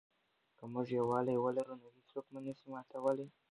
که 0.57 0.63
موږ 0.73 0.87
یووالي 0.97 1.35
ولرو 1.39 1.73
نو 1.81 1.87
هېڅوک 1.95 2.25
مو 2.31 2.39
نه 2.45 2.53
سي 2.59 2.65
ماتولای. 2.73 3.27